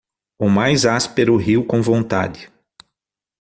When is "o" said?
0.39-0.49